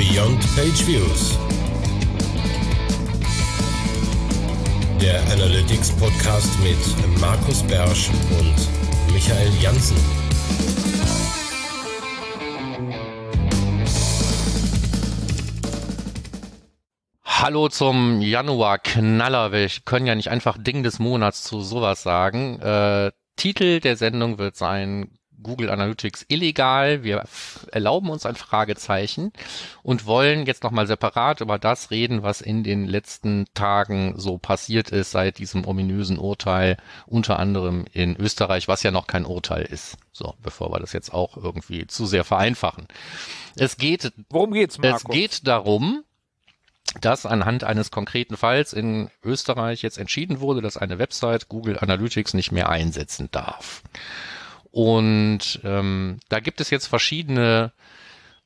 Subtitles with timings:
[0.00, 1.38] Beyond Page Views.
[4.98, 9.98] Der Analytics Podcast mit Markus Bersch und Michael Janssen.
[17.22, 19.52] Hallo zum Januar-Knaller.
[19.52, 22.58] Wir können ja nicht einfach Ding des Monats zu sowas sagen.
[22.60, 27.02] Äh, Titel der Sendung wird sein Google Analytics illegal.
[27.02, 27.24] Wir
[27.72, 29.32] erlauben uns ein Fragezeichen
[29.82, 34.90] und wollen jetzt nochmal separat über das reden, was in den letzten Tagen so passiert
[34.90, 36.76] ist seit diesem ominösen Urteil,
[37.06, 39.96] unter anderem in Österreich, was ja noch kein Urteil ist.
[40.12, 42.86] So, bevor wir das jetzt auch irgendwie zu sehr vereinfachen.
[43.56, 45.02] Es geht, worum geht's, Markus?
[45.02, 46.04] Es geht darum,
[47.00, 52.34] dass anhand eines konkreten Falls in Österreich jetzt entschieden wurde, dass eine Website Google Analytics
[52.34, 53.82] nicht mehr einsetzen darf.
[54.70, 57.72] Und ähm, da gibt es jetzt verschiedene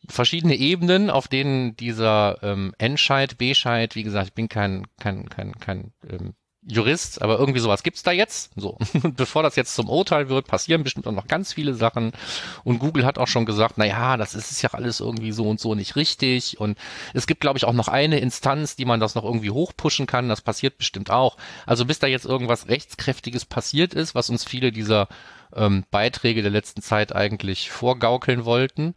[0.07, 5.53] verschiedene Ebenen, auf denen dieser ähm, Entscheid, Bescheid, wie gesagt, ich bin kein kein kein
[5.59, 6.35] kein ähm,
[6.67, 8.53] Jurist, aber irgendwie sowas gibt's da jetzt.
[8.57, 8.79] So.
[9.03, 12.13] Und bevor das jetzt zum Urteil wird, passieren bestimmt auch noch ganz viele Sachen.
[12.65, 15.61] Und Google hat auch schon gesagt, na ja, das ist ja alles irgendwie so und
[15.61, 16.59] so nicht richtig.
[16.59, 16.79] Und
[17.13, 20.31] es gibt, glaube ich, auch noch eine Instanz, die man das noch irgendwie hochpushen kann.
[20.31, 21.37] Das passiert bestimmt auch.
[21.67, 25.09] Also bis da jetzt irgendwas Rechtskräftiges passiert ist, was uns viele dieser
[25.55, 28.95] ähm, Beiträge der letzten Zeit eigentlich vorgaukeln wollten,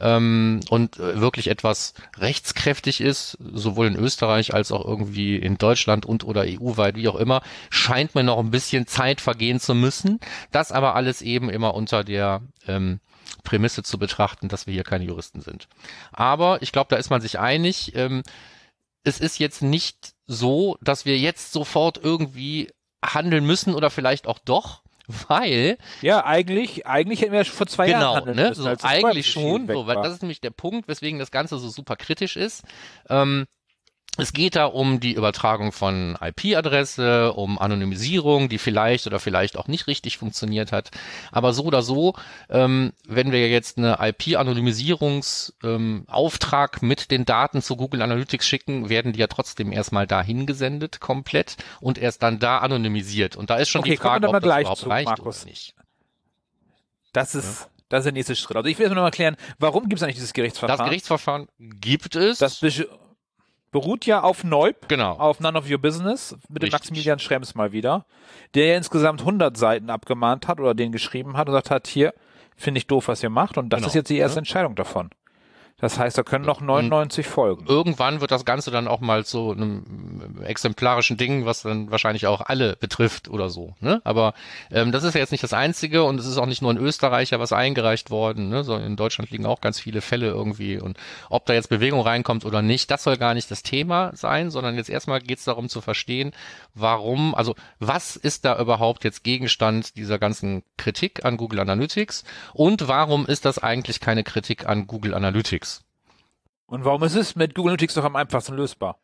[0.00, 6.04] ähm, und äh, wirklich etwas rechtskräftig ist, sowohl in Österreich als auch irgendwie in Deutschland
[6.04, 10.18] und oder EU-weit, wie auch immer, scheint mir noch ein bisschen Zeit vergehen zu müssen.
[10.50, 13.00] Das aber alles eben immer unter der ähm,
[13.44, 15.68] Prämisse zu betrachten, dass wir hier keine Juristen sind.
[16.12, 17.94] Aber ich glaube, da ist man sich einig.
[17.94, 18.22] Ähm,
[19.04, 22.70] es ist jetzt nicht so, dass wir jetzt sofort irgendwie
[23.04, 24.82] handeln müssen oder vielleicht auch doch,
[25.28, 29.86] weil ja eigentlich eigentlich hätten wir vor zwei genau, Jahren ne, so eigentlich schon, so,
[29.86, 32.62] weil das ist nämlich der Punkt, weswegen das Ganze so super kritisch ist.
[33.08, 33.46] Ähm,
[34.16, 39.66] es geht da um die Übertragung von IP-Adresse, um Anonymisierung, die vielleicht oder vielleicht auch
[39.66, 40.92] nicht richtig funktioniert hat.
[41.32, 42.14] Aber so oder so,
[42.48, 49.12] ähm, wenn wir jetzt eine IP-Anonymisierungsauftrag ähm, mit den Daten zu Google Analytics schicken, werden
[49.12, 53.34] die ja trotzdem erstmal dahin gesendet, komplett, und erst dann da anonymisiert.
[53.34, 55.42] Und da ist schon okay, die Frage, ob das überhaupt zu, reicht Markus.
[55.42, 55.74] oder nicht.
[57.12, 57.66] Das ist, ja.
[57.88, 58.56] das ist der nächste Schritt.
[58.56, 60.78] Also ich will jetzt nur mal erklären, warum gibt es eigentlich dieses Gerichtsverfahren?
[60.78, 62.38] Das Gerichtsverfahren gibt es.
[62.38, 62.62] Das
[63.74, 65.14] beruht ja auf Neub, genau.
[65.16, 66.70] auf None of Your Business, mit Richtig.
[66.70, 68.04] dem Maximilian Schrems mal wieder,
[68.54, 72.14] der ja insgesamt 100 Seiten abgemahnt hat oder den geschrieben hat und gesagt hat, hier,
[72.56, 73.88] finde ich doof, was ihr macht und das Genau.
[73.88, 74.42] ist jetzt die erste Ja.
[74.42, 75.10] Entscheidung davon.
[75.80, 77.66] Das heißt, da können noch 99 folgen.
[77.66, 82.40] Irgendwann wird das Ganze dann auch mal zu einem exemplarischen Ding, was dann wahrscheinlich auch
[82.40, 83.74] alle betrifft oder so.
[83.80, 84.00] Ne?
[84.04, 84.34] Aber
[84.70, 86.78] ähm, das ist ja jetzt nicht das Einzige und es ist auch nicht nur in
[86.78, 88.64] Österreich ja was eingereicht worden, ne?
[88.64, 90.78] sondern in Deutschland liegen auch ganz viele Fälle irgendwie.
[90.78, 90.98] Und
[91.30, 94.76] ob da jetzt Bewegung reinkommt oder nicht, das soll gar nicht das Thema sein, sondern
[94.76, 96.32] jetzt erstmal geht es darum zu verstehen,
[96.74, 102.88] warum, also was ist da überhaupt jetzt Gegenstand dieser ganzen Kritik an Google Analytics und
[102.88, 105.84] warum ist das eigentlich keine Kritik an Google Analytics?
[106.66, 108.98] Und warum ist es mit Google Analytics doch am einfachsten lösbar?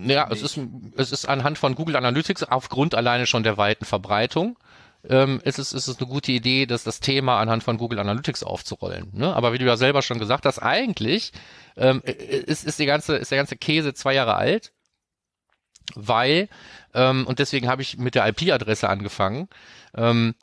[0.00, 0.60] Ja, es ist,
[0.96, 4.56] es ist anhand von Google Analytics aufgrund alleine schon der weiten Verbreitung.
[5.08, 8.42] Ähm, ist, es, ist es eine gute Idee, dass das Thema anhand von Google Analytics
[8.42, 9.10] aufzurollen.
[9.12, 9.34] Ne?
[9.34, 11.32] Aber wie du ja selber schon gesagt hast, eigentlich
[11.76, 14.72] ähm, ist, ist, die ganze, ist der ganze Käse zwei Jahre alt,
[15.94, 16.48] weil,
[16.94, 19.48] ähm, und deswegen habe ich mit der IP-Adresse angefangen,
[19.96, 20.34] ähm,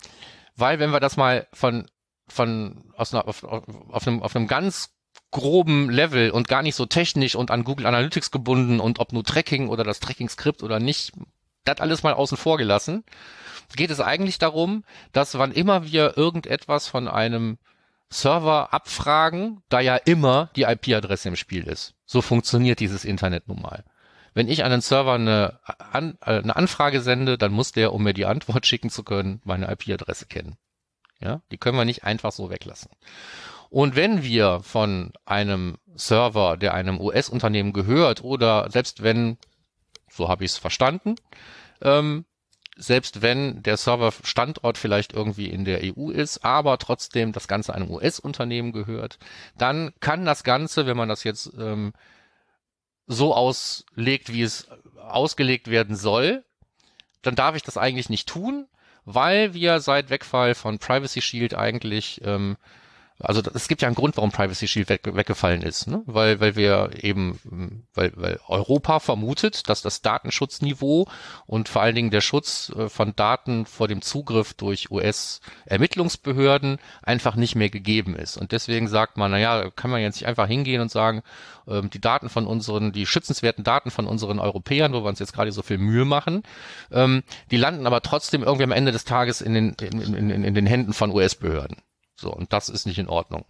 [0.56, 1.86] weil wenn wir das mal von,
[2.28, 4.96] von aus einer, auf, auf, auf, einem, auf einem ganz
[5.35, 9.25] groben Level und gar nicht so technisch und an Google Analytics gebunden und ob nur
[9.25, 11.12] Tracking oder das Tracking-Skript oder nicht,
[11.66, 13.03] das alles mal außen vor gelassen,
[13.75, 17.57] geht es eigentlich darum, dass wann immer wir irgendetwas von einem
[18.09, 21.95] Server abfragen, da ja immer die IP-Adresse im Spiel ist.
[22.06, 23.84] So funktioniert dieses Internet nun mal.
[24.34, 25.59] Wenn ich an einen Server eine,
[25.91, 29.69] an, eine Anfrage sende, dann muss der, um mir die Antwort schicken zu können, meine
[29.69, 30.56] IP-Adresse kennen.
[31.19, 32.90] Ja, die können wir nicht einfach so weglassen.
[33.75, 39.38] Und wenn wir von einem Server, der einem US-Unternehmen gehört, oder selbst wenn,
[40.10, 41.16] so habe ich es verstanden,
[41.81, 42.24] ähm,
[42.77, 47.92] selbst wenn der Serverstandort vielleicht irgendwie in der EU ist, aber trotzdem das Ganze einem
[47.92, 49.19] US-Unternehmen gehört,
[49.57, 51.92] dann kann das Ganze, wenn man das jetzt ähm,
[53.07, 54.69] so auslegt, wie es
[55.01, 56.45] ausgelegt werden soll,
[57.24, 58.69] dann darf ich das eigentlich nicht tun,
[59.04, 62.56] weil wir seit Wegfall von Privacy Shield eigentlich ähm,
[63.19, 66.03] also es gibt ja einen Grund, warum Privacy Shield weg, weggefallen ist, ne?
[66.06, 71.07] weil weil wir eben, weil, weil Europa vermutet, dass das Datenschutzniveau
[71.45, 77.35] und vor allen Dingen der Schutz äh, von Daten vor dem Zugriff durch US-Ermittlungsbehörden einfach
[77.35, 78.35] nicht mehr gegeben ist.
[78.35, 81.23] Und deswegen sagt man, naja, kann man jetzt nicht einfach hingehen und sagen,
[81.67, 85.33] ähm, die Daten von unseren, die schützenswerten Daten von unseren Europäern, wo wir uns jetzt
[85.33, 86.44] gerade so viel Mühe machen,
[86.91, 90.44] ähm, die landen aber trotzdem irgendwie am Ende des Tages in den, in, in, in,
[90.44, 91.77] in den Händen von US-Behörden.
[92.15, 93.45] So, und das ist nicht in Ordnung.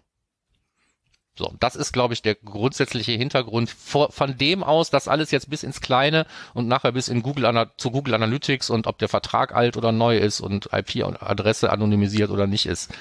[1.37, 5.49] So, das ist, glaube ich, der grundsätzliche Hintergrund vor, von dem aus, dass alles jetzt
[5.49, 9.53] bis ins Kleine und nachher bis in Google zu Google Analytics und ob der Vertrag
[9.53, 12.93] alt oder neu ist und IP-Adresse anonymisiert oder nicht ist,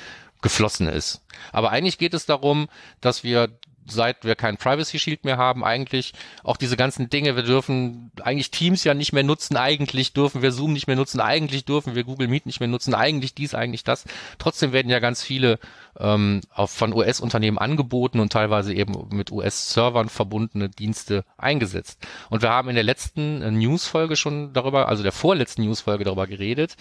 [0.42, 1.22] geflossen ist.
[1.52, 2.68] Aber eigentlich geht es darum,
[3.00, 3.56] dass wir
[3.86, 8.50] seit wir kein Privacy Shield mehr haben, eigentlich auch diese ganzen Dinge, wir dürfen eigentlich
[8.50, 12.04] Teams ja nicht mehr nutzen, eigentlich dürfen wir Zoom nicht mehr nutzen, eigentlich dürfen wir
[12.04, 14.04] Google Meet nicht mehr nutzen, eigentlich dies, eigentlich das.
[14.38, 15.58] Trotzdem werden ja ganz viele
[15.98, 22.06] ähm, auch von US-Unternehmen angeboten und teilweise eben mit US-Servern verbundene Dienste eingesetzt.
[22.30, 26.26] Und wir haben in der letzten äh, News-Folge schon darüber, also der vorletzten News-Folge darüber
[26.26, 26.76] geredet,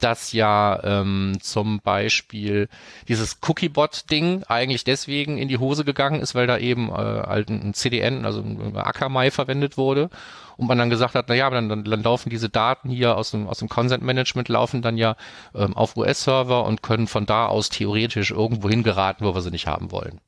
[0.00, 2.68] dass ja ähm, zum Beispiel
[3.08, 7.74] dieses Cookie-Bot-Ding eigentlich deswegen in die Hose gegangen ist, weil da eben äh, halt ein
[7.74, 10.10] CDN, also ein Akamai verwendet wurde
[10.56, 13.30] und man dann gesagt hat, na ja, dann, dann, dann laufen diese Daten hier aus
[13.30, 15.16] dem, aus dem Consent Management laufen dann ja
[15.54, 19.66] ähm, auf US-Server und können von da aus theoretisch irgendwo hingeraten, wo wir sie nicht
[19.66, 20.20] haben wollen.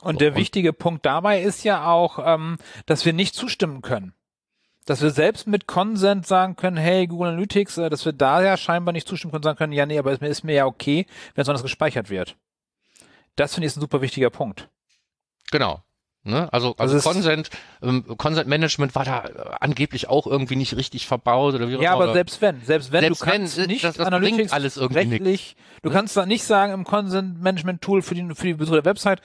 [0.00, 3.82] Und so, der und wichtige Punkt dabei ist ja auch, ähm, dass wir nicht zustimmen
[3.82, 4.14] können
[4.84, 8.56] dass wir selbst mit Consent sagen können, hey, Google Analytics, äh, dass wir da ja
[8.56, 11.42] scheinbar nicht zustimmen können, sagen können, ja, nee, aber es ist mir ja okay, wenn
[11.42, 12.36] es anders gespeichert wird.
[13.36, 14.68] Das finde ich ist ein super wichtiger Punkt.
[15.50, 15.82] Genau.
[16.26, 16.50] Ne?
[16.52, 17.50] Also, also, also Consent,
[17.82, 21.80] ähm, Consent Management war da äh, angeblich auch irgendwie nicht richtig verbaut oder wie auch
[21.80, 21.82] immer.
[21.82, 24.78] Ja, aber selbst wenn, selbst wenn, selbst du kannst wenn, nicht das, das Analytics alles
[24.78, 25.56] irgendwie rechtlich, nicht.
[25.82, 25.94] du ne?
[25.94, 29.20] kannst da nicht sagen im Consent Management Tool für die, für die Besucher der Website,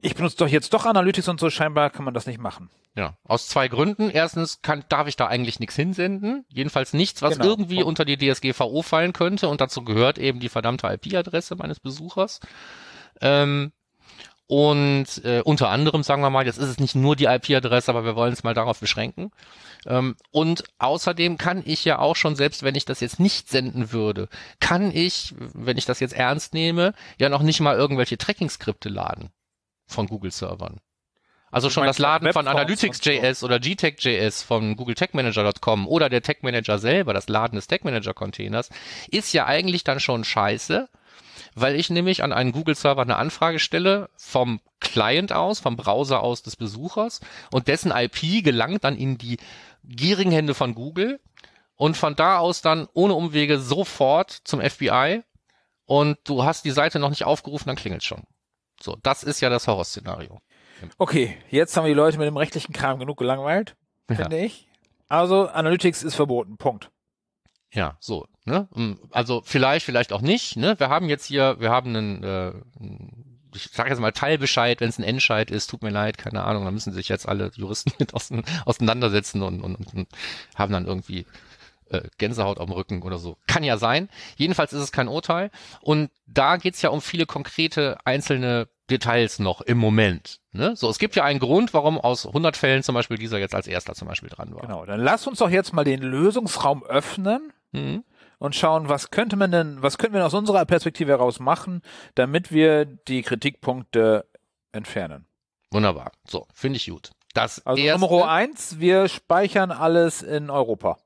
[0.00, 2.70] ich benutze doch jetzt doch Analytics und so, scheinbar kann man das nicht machen.
[2.96, 4.08] Ja, aus zwei Gründen.
[4.08, 6.46] Erstens kann, darf ich da eigentlich nichts hinsenden.
[6.48, 7.44] Jedenfalls nichts, was genau.
[7.44, 9.48] irgendwie unter die DSGVO fallen könnte.
[9.48, 12.40] Und dazu gehört eben die verdammte IP-Adresse meines Besuchers.
[13.20, 13.72] Ähm,
[14.46, 18.04] und äh, unter anderem, sagen wir mal, jetzt ist es nicht nur die IP-Adresse, aber
[18.04, 19.30] wir wollen es mal darauf beschränken.
[19.86, 23.92] Ähm, und außerdem kann ich ja auch schon, selbst wenn ich das jetzt nicht senden
[23.92, 24.28] würde,
[24.60, 29.30] kann ich, wenn ich das jetzt ernst nehme, ja noch nicht mal irgendwelche Tracking-Skripte laden
[29.86, 30.80] von Google-Servern.
[31.50, 36.38] Also schon das Laden von Analytics.js oder GTech.js von Google Tech Manager.com oder der Tech
[36.42, 38.68] Manager selber, das Laden des Tech Manager Containers,
[39.10, 40.88] ist ja eigentlich dann schon scheiße,
[41.54, 46.20] weil ich nämlich an einen Google Server eine Anfrage stelle vom Client aus, vom Browser
[46.20, 47.20] aus des Besuchers
[47.52, 49.38] und dessen IP gelangt dann in die
[49.84, 51.20] gierigen Hände von Google
[51.76, 55.22] und von da aus dann ohne Umwege sofort zum FBI
[55.86, 58.24] und du hast die Seite noch nicht aufgerufen, dann klingelt schon.
[58.80, 60.40] So, das ist ja das Horrorszenario.
[60.98, 63.76] Okay, jetzt haben wir die Leute mit dem rechtlichen Kram genug gelangweilt,
[64.10, 64.16] ja.
[64.16, 64.68] finde ich.
[65.08, 66.56] Also Analytics ist verboten.
[66.56, 66.90] Punkt.
[67.72, 68.26] Ja, so.
[68.44, 68.68] Ne?
[68.74, 70.56] Ähm, also vielleicht, vielleicht auch nicht.
[70.56, 70.78] Ne?
[70.78, 72.52] Wir haben jetzt hier, wir haben einen, äh,
[73.54, 76.64] ich sage jetzt mal Teilbescheid, wenn es ein Endscheid ist, tut mir leid, keine Ahnung,
[76.64, 80.08] da müssen sich jetzt alle Juristen mit auseinandersetzen und, und, und
[80.54, 81.26] haben dann irgendwie
[81.90, 83.36] äh, Gänsehaut am Rücken oder so.
[83.46, 84.08] Kann ja sein.
[84.36, 85.50] Jedenfalls ist es kein Urteil.
[85.80, 90.40] Und da geht's ja um viele konkrete einzelne Details noch im Moment.
[90.52, 90.76] Ne?
[90.76, 93.66] So, es gibt ja einen Grund, warum aus 100 Fällen zum Beispiel dieser jetzt als
[93.66, 94.62] erster zum Beispiel dran war.
[94.62, 97.52] Genau, dann lass uns doch jetzt mal den Lösungsraum öffnen.
[97.72, 98.04] Mhm.
[98.38, 101.80] Und schauen, was könnte man denn, was könnten wir aus unserer Perspektive heraus machen,
[102.16, 104.26] damit wir die Kritikpunkte
[104.72, 105.26] entfernen.
[105.70, 106.12] Wunderbar.
[106.28, 107.10] So, finde ich gut.
[107.34, 110.98] Das also erste, Nummer eins, wir speichern alles in Europa.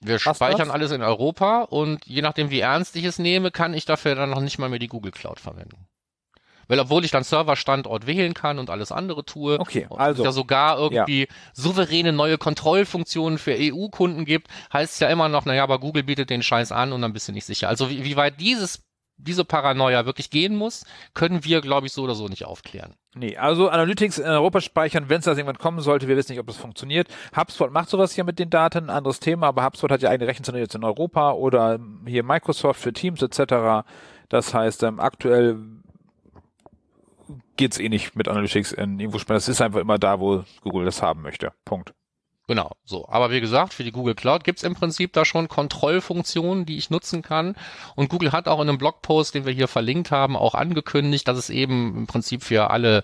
[0.00, 0.70] Wir Was speichern das?
[0.70, 4.30] alles in Europa und je nachdem, wie ernst ich es nehme, kann ich dafür dann
[4.30, 5.86] noch nicht mal mehr die Google Cloud verwenden.
[6.68, 10.78] Weil obwohl ich dann Serverstandort wählen kann und alles andere tue, okay, also ja sogar
[10.78, 11.26] irgendwie ja.
[11.52, 16.28] souveräne neue Kontrollfunktionen für EU-Kunden gibt, heißt es ja immer noch, naja, aber Google bietet
[16.28, 17.68] den Scheiß an und dann bist du nicht sicher.
[17.68, 18.82] Also wie, wie weit dieses
[19.18, 22.94] diese Paranoia wirklich gehen muss, können wir, glaube ich, so oder so nicht aufklären.
[23.14, 26.40] Nee, also Analytics in Europa speichern, wenn es das irgendwann kommen sollte, wir wissen nicht,
[26.40, 27.08] ob das funktioniert.
[27.34, 30.62] HubSpot macht sowas hier mit den Daten, anderes Thema, aber HubSpot hat ja eigene Rechenzentren
[30.62, 33.86] jetzt in Europa oder hier Microsoft für Teams etc.
[34.28, 35.58] Das heißt, ähm, aktuell
[37.56, 39.36] geht's eh nicht mit Analytics in irgendwo speichern.
[39.36, 41.52] Das ist einfach immer da, wo Google das haben möchte.
[41.64, 41.94] Punkt.
[42.48, 43.08] Genau, so.
[43.08, 46.90] Aber wie gesagt, für die Google Cloud gibt's im Prinzip da schon Kontrollfunktionen, die ich
[46.90, 47.56] nutzen kann.
[47.96, 51.38] Und Google hat auch in einem Blogpost, den wir hier verlinkt haben, auch angekündigt, dass
[51.38, 53.02] es eben im Prinzip für alle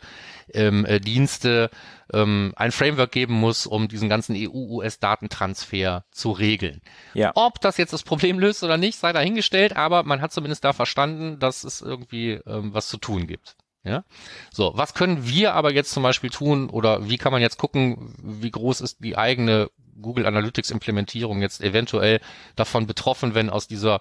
[0.55, 1.71] ähm, äh, Dienste
[2.13, 6.81] ähm, ein Framework geben muss, um diesen ganzen EU-US-Datentransfer zu regeln.
[7.15, 7.33] Ja.
[7.35, 10.73] Ob das jetzt das Problem löst oder nicht, sei dahingestellt, aber man hat zumindest da
[10.73, 13.57] verstanden, dass es irgendwie ähm, was zu tun gibt.
[13.85, 14.05] Ja,
[14.53, 18.15] so was können wir aber jetzt zum Beispiel tun oder wie kann man jetzt gucken,
[18.23, 19.71] wie groß ist die eigene
[20.01, 22.21] Google Analytics Implementierung jetzt eventuell
[22.57, 24.01] davon betroffen, wenn aus dieser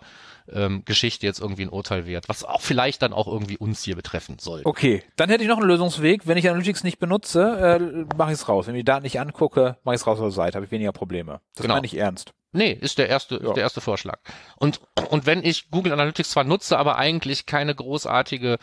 [0.51, 3.95] ähm, Geschichte jetzt irgendwie ein Urteil wird, was auch vielleicht dann auch irgendwie uns hier
[3.95, 4.61] betreffen soll.
[4.63, 6.27] Okay, dann hätte ich noch einen Lösungsweg.
[6.27, 7.41] Wenn ich Analytics nicht benutze,
[7.79, 8.67] äh, mache ich es raus.
[8.67, 10.71] Wenn ich die Daten nicht angucke, mache ich es raus aus der Seite, habe ich
[10.71, 11.41] weniger Probleme.
[11.55, 11.75] Das Genau.
[11.75, 12.33] meine ich ernst.
[12.53, 13.49] Nee, ist der erste, Ja.
[13.49, 14.19] ist der erste Vorschlag.
[14.57, 18.57] Und, und wenn ich Google Analytics zwar nutze, aber eigentlich keine großartige,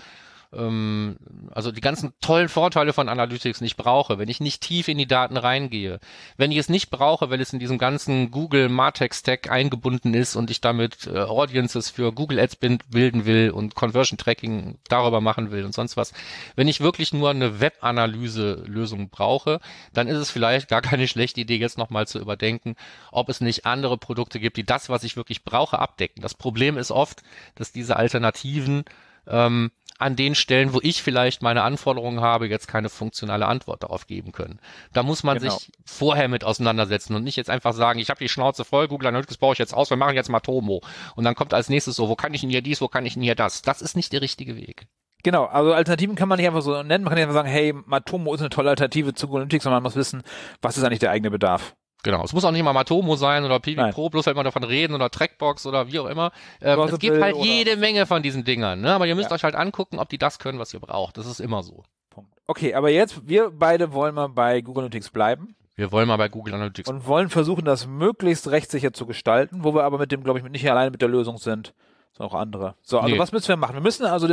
[0.52, 1.16] ähm,
[1.50, 5.06] also die ganzen tollen Vorteile von Analytics nicht brauche, wenn ich nicht tief in die
[5.06, 6.00] Daten reingehe,
[6.36, 10.36] wenn ich es nicht brauche, weil es in diesem ganzen Google Martech Stack eingebunden ist
[10.36, 15.50] und ich damit äh, Audiences für Google Ads bilden will und Conversion Tracking darüber machen
[15.50, 16.12] will und sonst was.
[16.56, 19.60] Wenn ich wirklich nur eine Web-Analyse-Lösung brauche,
[19.92, 22.76] dann ist es vielleicht gar keine schlechte Idee, jetzt nochmal zu überdenken,
[23.12, 26.22] ob es nicht andere Produkte gibt, die das, was ich wirklich brauche, abdecken.
[26.22, 27.22] Das Problem ist oft,
[27.54, 28.84] dass diese Alternativen
[29.26, 34.06] ähm, an den Stellen, wo ich vielleicht meine Anforderungen habe, jetzt keine funktionale Antwort darauf
[34.06, 34.60] geben können.
[34.92, 35.56] Da muss man Genau.
[35.56, 39.08] sich vorher mit auseinandersetzen und nicht jetzt einfach sagen, ich habe die Schnauze voll, Google
[39.08, 40.82] Analytics baue ich jetzt aus, wir machen jetzt mal Tomo.
[41.16, 43.14] Und dann kommt als nächstes so, wo kann ich denn hier dies, wo kann ich
[43.14, 43.62] denn hier das?
[43.62, 44.86] Das ist nicht der richtige Weg.
[45.24, 47.02] Genau, also Alternativen kann man nicht einfach so nennen.
[47.02, 49.82] Man kann nicht einfach sagen, hey, Matomo ist eine tolle Alternative zu Google Analytics, sondern
[49.82, 50.22] man muss wissen,
[50.62, 51.74] was ist eigentlich der eigene Bedarf.
[52.04, 53.92] Genau, es muss auch nicht mal Matomo sein oder Nein.
[53.92, 56.30] Pro, bloß weil wir davon reden oder Trackbox oder wie auch immer.
[56.60, 58.92] Ähm, es gibt halt jede Menge von diesen Dingern, ne?
[58.94, 59.34] aber ihr müsst Ja.
[59.36, 61.18] euch halt angucken, ob die das können, was ihr braucht.
[61.18, 61.82] Das ist immer so.
[62.10, 62.30] Punkt.
[62.46, 66.28] Okay, aber jetzt, wir beide wollen mal bei Google Analytics bleiben Wir wollen mal bei
[66.28, 66.88] Google Analytics.
[66.88, 70.44] und wollen versuchen, das möglichst rechtssicher zu gestalten, wo wir aber mit dem, glaube ich,
[70.44, 71.74] nicht alleine mit der Lösung sind,
[72.12, 72.74] sondern auch andere.
[72.82, 73.18] So, also Nee.
[73.18, 73.74] was müssen wir machen?
[73.74, 74.32] Wir müssen also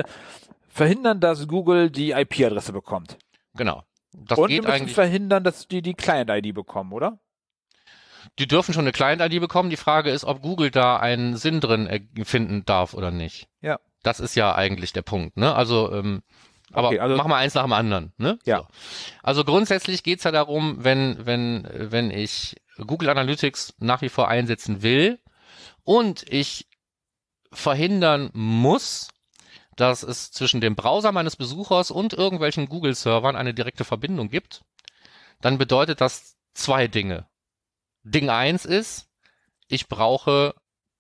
[0.69, 3.17] verhindern, dass Google die IP-Adresse bekommt.
[3.55, 3.83] genau.
[4.17, 4.93] Das und wir geht müssen eigentlich.
[4.95, 7.19] verhindern, dass die die Client-ID bekommen, oder?
[8.39, 9.69] Die dürfen schon eine Client-ID bekommen.
[9.69, 13.47] Die Frage ist, ob Google da einen Sinn drin finden darf oder nicht.
[13.61, 13.79] Ja.
[14.03, 15.37] Das ist ja eigentlich der Punkt.
[15.37, 15.53] Ne?
[15.55, 16.21] Also, ähm,
[16.73, 18.13] aber Okay, also- machen wir eins nach dem anderen.
[18.17, 18.37] Ne?
[18.45, 18.59] Ja.
[18.59, 18.67] So.
[19.23, 22.55] Also grundsätzlich geht's ja darum, wenn, wenn, wenn ich
[22.85, 25.19] Google Analytics nach wie vor einsetzen will
[25.83, 26.67] und ich
[27.51, 29.07] verhindern muss,
[29.75, 34.61] dass es zwischen dem Browser meines Besuchers und irgendwelchen Google-Servern eine direkte Verbindung gibt,
[35.41, 37.27] dann bedeutet das zwei Dinge.
[38.05, 39.07] Ding eins ist,
[39.67, 40.53] ich brauche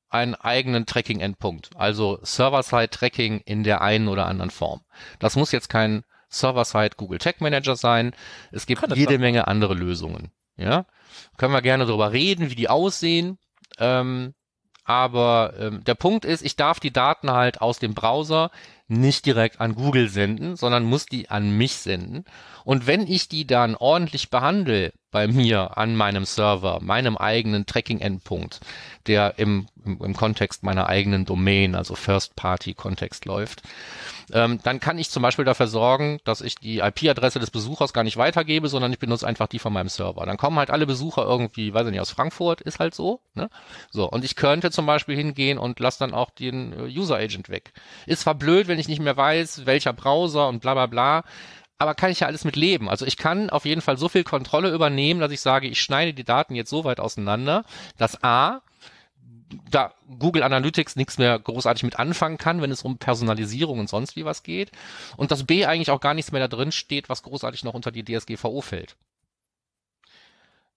[0.09, 4.81] einen eigenen Tracking-Endpunkt, also Server-Side-Tracking in der einen oder anderen Form.
[5.19, 8.13] Das muss jetzt kein Server-Side Google Tag Manager sein.
[8.51, 9.21] Es gibt Kann jede sein.
[9.21, 10.31] Menge andere Lösungen.
[10.57, 10.85] Ja,
[11.37, 13.37] können wir gerne darüber reden, wie die aussehen.
[13.77, 14.33] Ähm,
[14.83, 18.51] aber ähm, der Punkt ist, ich darf die Daten halt aus dem Browser
[18.87, 22.25] nicht direkt an Google senden, sondern muss die an mich senden.
[22.63, 28.59] Und wenn ich die dann ordentlich behandle bei mir an meinem Server, meinem eigenen Tracking-Endpunkt,
[29.07, 33.63] der im, im, im Kontext meiner eigenen Domain, also First-Party-Kontext läuft,
[34.33, 38.03] ähm, dann kann ich zum Beispiel dafür sorgen, dass ich die IP-Adresse des Besuchers gar
[38.03, 40.25] nicht weitergebe, sondern ich benutze einfach die von meinem Server.
[40.25, 43.21] Dann kommen halt alle Besucher irgendwie, weiß ich nicht, aus Frankfurt, ist halt so.
[43.35, 43.49] Ne?
[43.91, 47.49] So, und ich könnte zum Beispiel hingehen und lasse dann auch den äh, User Agent
[47.49, 47.71] weg.
[48.05, 51.23] Ist zwar blöd, wenn ich nicht mehr weiß, welcher Browser und bla bla bla,
[51.77, 52.89] aber kann ich ja alles mit leben.
[52.89, 56.13] Also ich kann auf jeden Fall so viel Kontrolle übernehmen, dass ich sage, ich schneide
[56.13, 57.65] die Daten jetzt so weit auseinander,
[57.97, 58.61] dass A,
[59.69, 64.15] da Google Analytics nichts mehr großartig mit anfangen kann, wenn es um Personalisierung und sonst
[64.15, 64.71] wie was geht.
[65.17, 67.91] Und dass B eigentlich auch gar nichts mehr da drin steht, was großartig noch unter
[67.91, 68.95] die DSGVO fällt.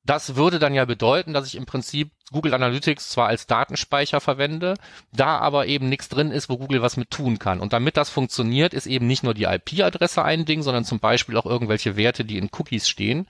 [0.08, 4.72] Das würde dann ja bedeuten, dass ich im Prinzip Google Analytics zwar als Datenspeicher verwende,
[5.12, 7.60] da aber eben nichts drin ist, wo Google was mit tun kann.
[7.60, 11.36] Und damit das funktioniert, ist eben nicht nur die IP-Adresse ein Ding, sondern zum Beispiel
[11.36, 13.26] auch irgendwelche Werte, die in Cookies stehen,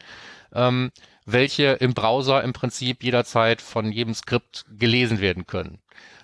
[0.55, 0.93] ähm,
[1.27, 5.81] welche im Browser im Prinzip jederzeit von jedem Skript gelesen werden können.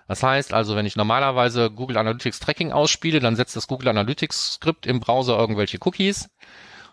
[0.07, 4.55] Das heißt also, wenn ich normalerweise Google Analytics Tracking ausspiele, dann setzt das Google Analytics
[4.55, 6.29] Skript im Browser irgendwelche Cookies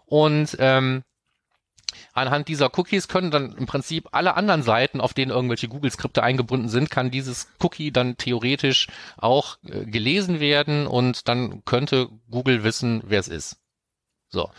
[0.08, 1.04] und ähm,
[2.14, 6.70] anhand dieser Cookies können dann im Prinzip alle anderen Seiten, auf denen irgendwelche Google-Skripte eingebunden
[6.70, 13.02] sind, kann dieses Cookie dann theoretisch auch äh, gelesen werden und dann könnte Google wissen,
[13.06, 13.58] wer es ist.
[14.32, 14.50] So.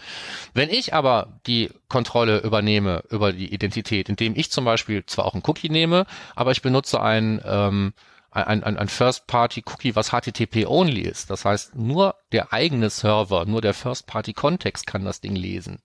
[0.53, 5.35] Wenn ich aber die Kontrolle übernehme über die Identität, indem ich zum Beispiel zwar auch
[5.35, 7.95] ein Cookie nehme, aber ich benutze ein, ähm,
[8.31, 11.31] ein, ein, ein First-Party-Cookie, was HTTP-only ist.
[11.31, 15.81] Das heißt, nur der eigene Server, nur der First-Party-Kontext kann das Ding lesen.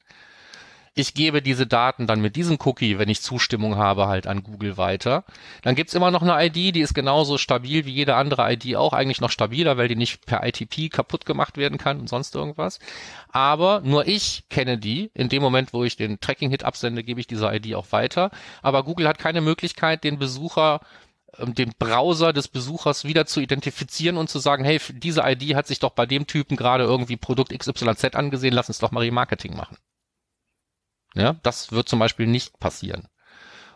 [1.00, 4.77] Ich gebe diese Daten dann mit diesem Cookie, wenn ich Zustimmung habe, halt an Google
[4.77, 5.25] weiter.
[5.62, 8.94] Dann gibt's immer noch eine ID, die ist genauso stabil wie jede andere ID auch,
[8.94, 12.80] eigentlich noch stabiler, weil die nicht per ITP kaputt gemacht werden kann und sonst irgendwas.
[13.30, 15.12] Aber nur ich kenne die.
[15.13, 18.32] In dem Moment, wo ich den Tracking-Hit absende, gebe ich diese ID auch weiter.
[18.63, 20.80] Aber Google hat keine Möglichkeit, den Besucher
[21.38, 25.68] ähm, den Browser des Besuchers wieder zu identifizieren und zu sagen, hey, diese ID hat
[25.68, 29.56] sich doch bei dem Typen gerade irgendwie Produkt XYZ angesehen, lass uns doch mal Remarketing
[29.56, 29.77] machen.
[31.17, 33.07] Ja, das wird zum Beispiel nicht passieren.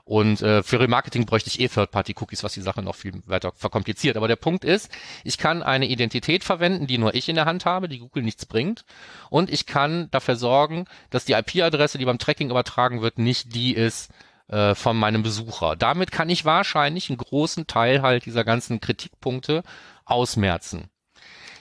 [0.04, 4.18] Und äh, für Remarketing bräuchte ich eh Third-Party-Cookies, was die Sache noch viel weiter verkompliziert.
[4.18, 4.92] Aber der Punkt ist,
[5.24, 8.46] ich kann eine Identität verwenden, die nur ich in der Hand habe, die Google nichts
[8.46, 8.84] bringt.
[9.30, 13.74] Und ich kann dafür sorgen, dass die IP-Adresse, die beim Tracking übertragen wird, nicht die
[13.74, 14.12] ist
[14.50, 15.78] äh, von meinem Besucher.
[15.78, 19.64] Damit kann ich wahrscheinlich einen großen Teil halt dieser ganzen Kritikpunkte
[20.04, 20.91] ausmerzen.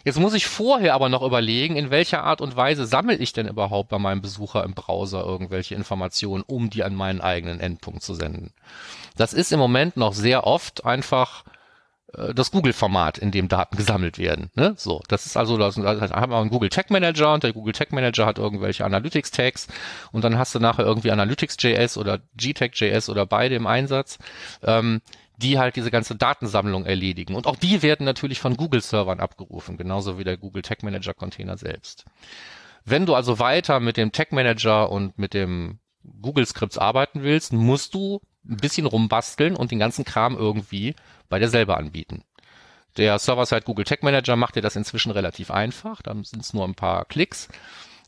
[0.04, 3.48] Jetzt muss ich vorher aber noch überlegen, in welcher Art und Weise sammle ich denn
[3.48, 8.14] überhaupt bei meinem Besucher im Browser irgendwelche Informationen, um die an meinen eigenen Endpunkt zu
[8.14, 8.52] senden.
[9.16, 11.44] Das ist im Moment noch sehr oft einfach
[12.14, 14.50] äh, das Google-Format, in dem Daten gesammelt werden.
[14.54, 14.74] Ne?
[14.76, 17.92] So, das ist also, das haben wir einen Google Tag Manager und der Google Tag
[17.92, 19.68] Manager hat irgendwelche Analytics-Tags
[20.12, 24.18] und dann hast du nachher irgendwie Analytics.js oder GTAG.js oder beide im Einsatz.
[24.62, 25.00] Ähm,
[25.40, 27.34] die halt diese ganze Datensammlung erledigen.
[27.34, 31.56] Und auch die werden natürlich von Google-Servern abgerufen, genauso wie der Google Tag Manager Container
[31.56, 32.04] selbst.
[32.84, 35.78] Wenn du also weiter mit dem Tag Manager und mit dem
[36.20, 40.94] Google Scripts arbeiten willst, musst du ein bisschen rumbasteln und den ganzen Kram irgendwie
[41.28, 42.24] bei dir selber anbieten.
[42.96, 46.02] Der Server-Side Google Tag Manager macht dir das inzwischen relativ einfach.
[46.02, 47.48] Da sind es nur ein paar Klicks.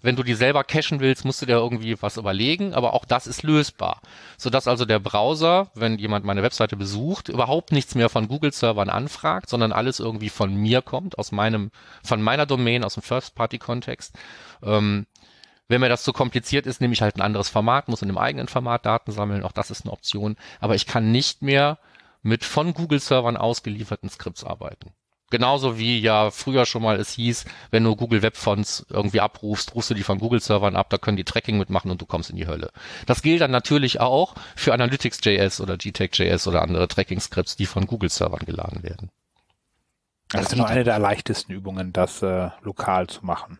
[0.03, 3.27] Wenn du die selber cachen willst, musst du dir irgendwie was überlegen, aber auch das
[3.27, 4.01] ist lösbar.
[4.37, 9.49] Sodass also der Browser, wenn jemand meine Webseite besucht, überhaupt nichts mehr von Google-Servern anfragt,
[9.49, 11.71] sondern alles irgendwie von mir kommt, aus meinem,
[12.03, 14.15] von meiner Domain, aus dem First-Party-Kontext.
[14.63, 15.07] Ähm,
[15.69, 18.19] wenn mir das zu kompliziert ist, nehme ich halt ein anderes Format, muss in dem
[18.19, 20.37] eigenen Format Daten sammeln, auch das ist eine Option.
[20.61, 21.79] Aber ich kann nicht mehr
[22.23, 24.93] mit von Google-Servern ausgelieferten Skripts arbeiten.
[25.33, 29.75] Genauso wie ja früher schon mal es hieß, wenn du Google Web Fonts irgendwie abrufst,
[29.75, 32.29] rufst du die von Google Servern ab, da können die Tracking mitmachen und du kommst
[32.29, 32.71] in die Hölle.
[33.07, 37.87] Das gilt dann natürlich auch für Analytics.js oder GTAG.js oder andere Tracking Scripts, die von
[37.87, 39.11] Google Servern geladen werden.
[40.29, 43.59] Das, das ist nur eine der leichtesten Übungen, das äh, lokal zu machen.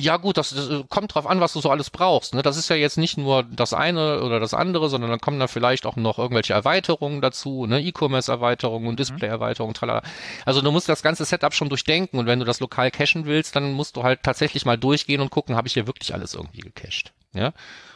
[0.00, 2.34] Ja gut, das, das, kommt drauf an, was du so alles brauchst.
[2.34, 2.42] Ne?
[2.42, 5.46] Das ist ja jetzt nicht nur das eine oder das andere, sondern dann kommen da
[5.46, 7.80] vielleicht auch noch irgendwelche Erweiterungen dazu, ne?
[7.80, 10.02] E-Commerce-Erweiterungen und Display-Erweiterungen, tralala.
[10.44, 13.56] Also du musst das ganze Setup schon durchdenken und wenn du das lokal cachen willst,
[13.56, 16.60] dann musst du halt tatsächlich mal durchgehen und gucken, habe ich hier wirklich alles irgendwie
[16.60, 17.12] gecached.
[17.32, 17.52] Ja?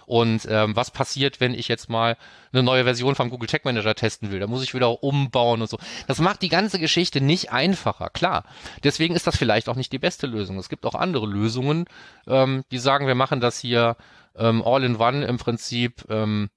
[0.07, 2.17] Und ähm, was passiert, wenn ich jetzt mal
[2.53, 4.41] eine neue Version vom Google Tag Manager testen will?
[4.41, 5.79] Da muss ich wieder umbauen und so.
[6.07, 8.45] Das macht die ganze Geschichte nicht einfacher, klar.
[8.85, 10.59] Deswegen ist das vielleicht auch nicht die beste Lösung.
[10.59, 11.87] Es gibt auch andere Lösungen,
[12.27, 13.97] ähm, die sagen, wir machen das hier
[14.37, 16.05] ähm, all in one im Prinzip.
[16.09, 16.51] Ähm,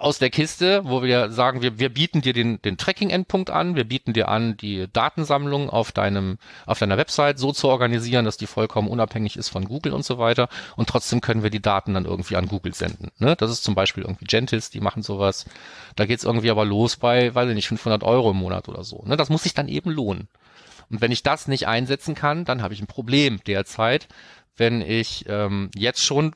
[0.00, 3.84] aus der Kiste, wo wir sagen, wir, wir bieten dir den, den Tracking-Endpunkt an, wir
[3.84, 8.46] bieten dir an, die Datensammlung auf deinem, auf deiner Website so zu organisieren, dass die
[8.46, 10.48] vollkommen unabhängig ist von Google und so weiter.
[10.76, 13.10] Und trotzdem können wir die Daten dann irgendwie an Google senden.
[13.18, 13.36] Ne?
[13.36, 15.44] Das ist zum Beispiel irgendwie Gentis, die machen sowas.
[15.96, 19.04] Da geht's irgendwie aber los bei, weiß ich nicht, 500 Euro im Monat oder so.
[19.04, 19.18] Ne?
[19.18, 20.28] Das muss sich dann eben lohnen.
[20.88, 24.08] Und wenn ich das nicht einsetzen kann, dann habe ich ein Problem derzeit,
[24.56, 26.34] wenn ich ähm, jetzt schon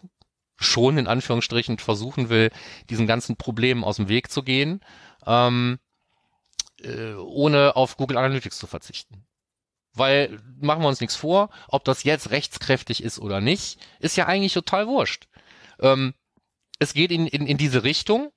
[0.56, 2.50] schon in Anführungsstrichen versuchen will,
[2.90, 4.80] diesen ganzen Problemen aus dem Weg zu gehen,
[5.26, 5.78] ähm,
[6.80, 9.26] äh, ohne auf Google Analytics zu verzichten.
[9.92, 14.26] Weil, machen wir uns nichts vor, ob das jetzt rechtskräftig ist oder nicht, ist ja
[14.26, 15.28] eigentlich total wurscht.
[15.80, 16.14] Ähm,
[16.78, 18.32] es geht in, in, in diese Richtung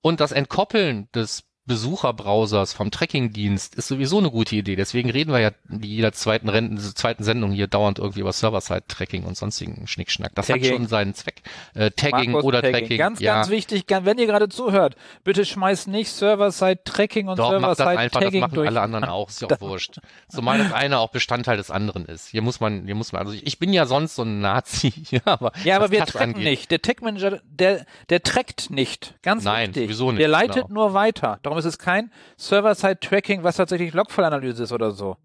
[0.00, 4.76] und das Entkoppeln des Besucherbrowsers vom Tracking-Dienst ist sowieso eine gute Idee.
[4.76, 9.24] Deswegen reden wir ja in jeder zweiten, Renten, zweiten Sendung hier dauernd irgendwie über Server-Side-Tracking
[9.24, 10.34] und sonstigen Schnickschnack.
[10.34, 10.64] Das Tagging.
[10.64, 11.42] hat schon seinen Zweck.
[11.74, 12.80] Äh, Tagging Markus oder Tagging.
[12.80, 12.98] Tracking.
[12.98, 13.34] Ganz, ja.
[13.34, 18.80] ganz wichtig, wenn ihr gerade zuhört, bitte schmeißt nicht Server-Side-Tracking und Server-Side-Tagging Das machen alle
[18.80, 19.98] anderen auch, ist ja auch wurscht.
[20.28, 22.28] Zumal das eine auch Bestandteil des anderen ist.
[22.28, 24.92] Hier muss man, hier muss man, also ich, ich bin ja sonst so ein Nazi,
[25.10, 25.52] ja, aber.
[25.64, 26.44] Ja, aber wir tracken angeht.
[26.44, 26.70] nicht.
[26.70, 29.14] Der Tech-Manager, der, der trackt nicht.
[29.22, 29.84] Ganz Nein, wichtig.
[29.84, 30.20] sowieso nicht.
[30.20, 30.86] Der leitet genau.
[30.86, 31.40] nur weiter.
[31.42, 35.16] Darum ist es kein Server-Side-Tracking, was tatsächlich Logfile-Analyse ist oder so.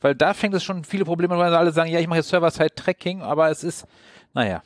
[0.00, 2.28] Weil da fängt es schon viele Probleme an, weil alle sagen, ja, ich mache jetzt
[2.28, 3.86] Server-Side-Tracking, aber es ist,
[4.32, 4.62] naja.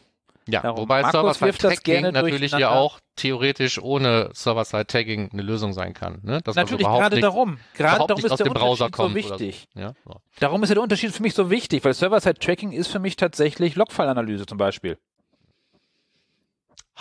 [0.46, 0.82] Ja, Darum.
[0.82, 6.20] wobei Server-Side-Tracking natürlich ja auch theoretisch ohne Server-Side-Tagging eine Lösung sein kann.
[6.22, 6.42] Ne?
[6.42, 7.58] Dass natürlich, also gerade darum.
[7.74, 9.68] Gerade darum ist der Unterschied so wichtig.
[9.74, 9.80] So.
[9.80, 9.92] Ja?
[10.04, 10.20] So.
[10.40, 13.74] Darum ist ja der Unterschied für mich so wichtig, weil Server-Side-Tracking ist für mich tatsächlich
[13.74, 14.98] Logfile-Analyse zum Beispiel.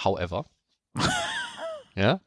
[0.04, 0.46] However.
[1.96, 2.22] ja.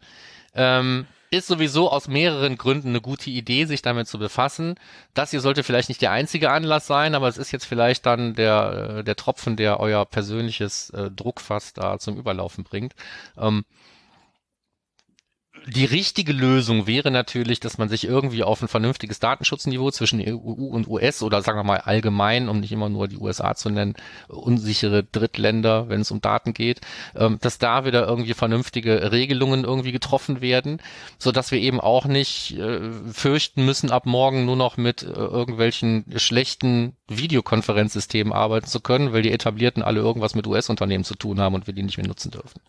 [0.54, 1.06] Ähm,
[1.36, 4.74] ist sowieso aus mehreren Gründen eine gute Idee, sich damit zu befassen.
[5.14, 8.34] Das hier sollte vielleicht nicht der einzige Anlass sein, aber es ist jetzt vielleicht dann
[8.34, 12.94] der, äh, der Tropfen, der euer persönliches äh, Druckfass da zum Überlaufen bringt.
[13.38, 13.64] Ähm,
[15.68, 20.36] die richtige Lösung wäre natürlich, dass man sich irgendwie auf ein vernünftiges Datenschutzniveau zwischen EU
[20.36, 23.94] und US oder sagen wir mal allgemein, um nicht immer nur die USA zu nennen,
[24.28, 26.82] unsichere Drittländer, wenn es um Daten geht,
[27.16, 30.80] ähm, dass da wieder irgendwie vernünftige Regelungen irgendwie getroffen werden,
[31.18, 32.80] so dass wir eben auch nicht äh,
[33.12, 39.22] fürchten müssen, ab morgen nur noch mit äh, irgendwelchen schlechten Videokonferenzsystemen arbeiten zu können, weil
[39.22, 42.30] die etablierten alle irgendwas mit US-Unternehmen zu tun haben und wir die nicht mehr nutzen
[42.30, 42.60] dürfen.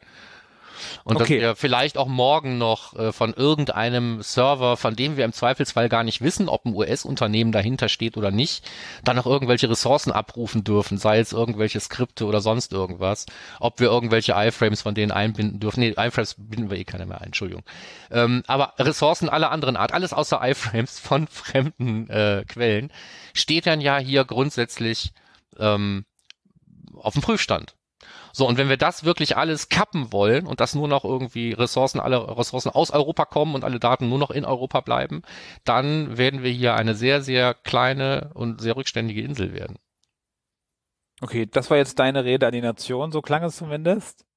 [1.04, 1.40] Und okay.
[1.40, 5.90] dass wir vielleicht auch morgen noch äh, von irgendeinem Server, von dem wir im Zweifelsfall
[5.90, 8.70] gar nicht wissen, ob ein US-Unternehmen dahinter steht oder nicht,
[9.04, 13.26] dann noch irgendwelche Ressourcen abrufen dürfen, sei es irgendwelche Skripte oder sonst irgendwas,
[13.60, 15.80] ob wir irgendwelche iFrames von denen einbinden dürfen.
[15.80, 17.64] Nee, iFrames binden wir eh keine mehr ein, Entschuldigung.
[18.12, 22.92] Ähm, aber Ressourcen aller anderen Art, alles außer iFrames von fremden äh, Quellen,
[23.34, 25.14] steht dann ja hier grundsätzlich
[25.60, 26.06] ähm,
[26.96, 27.77] auf dem Prüfstand.
[28.34, 32.00] So, und wenn wir das wirklich alles kappen wollen und dass nur noch irgendwie Ressourcen,
[32.00, 35.22] alle Ressourcen aus Europa kommen und alle Daten nur noch in Europa bleiben,
[35.64, 39.78] dann werden wir hier eine sehr, sehr kleine und sehr rückständige Insel werden.
[41.22, 44.28] Okay, das war jetzt deine Rede an die Nation, so klang es zumindest.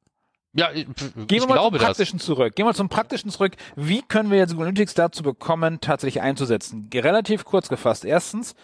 [0.52, 0.86] Ja, ich,
[1.28, 2.26] Gehen wir mal zum Praktischen das.
[2.26, 2.56] zurück.
[2.56, 3.52] Gehen wir zum Praktischen zurück.
[3.76, 6.90] Wie können wir jetzt Analytics dazu bekommen, tatsächlich einzusetzen?
[6.92, 8.04] Relativ kurz gefasst.
[8.04, 8.56] Erstens,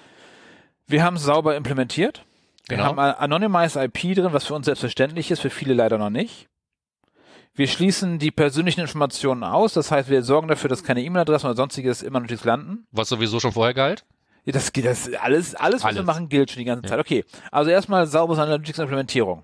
[0.87, 2.25] wir haben es sauber implementiert.
[2.69, 2.89] Wir genau.
[2.89, 6.49] haben Anonymized IP drin, was für uns selbstverständlich ist, für viele leider noch nicht.
[7.55, 11.57] Wir schließen die persönlichen Informationen aus, das heißt, wir sorgen dafür, dass keine E-Mail-Adressen oder
[11.57, 12.87] sonstiges immer noch nichts landen.
[12.91, 14.05] Was sowieso schon vorher galt?
[14.45, 15.97] Ja, das geht, das alles, alles, was alles.
[15.97, 16.91] wir machen, gilt schon die ganze ja.
[16.91, 17.01] Zeit.
[17.01, 17.25] Okay.
[17.51, 19.43] Also erstmal sauberes Analytics-Implementierung.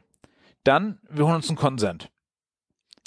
[0.63, 2.11] Dann, wir holen uns einen Consent.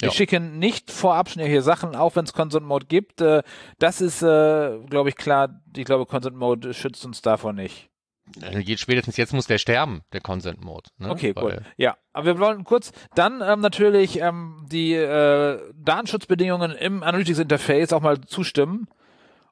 [0.00, 0.14] Wir ja.
[0.14, 3.20] schicken nicht vorab schon hier Sachen, auch wenn es Consent Mode gibt.
[3.20, 3.42] Äh,
[3.78, 5.62] das ist, äh, glaube ich, klar.
[5.74, 7.88] Ich glaube, Consent Mode schützt uns davor nicht.
[8.34, 10.90] Geht spätestens jetzt muss der sterben, der Consent Mode.
[10.98, 11.10] Ne?
[11.10, 11.62] Okay, Weil, gut.
[11.76, 17.92] Ja, aber wir wollen kurz dann ähm, natürlich ähm, die äh, Datenschutzbedingungen im Analytics Interface
[17.92, 18.88] auch mal zustimmen